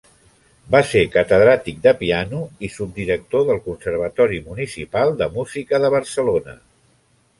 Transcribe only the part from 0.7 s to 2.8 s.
Va ser catedràtic de piano i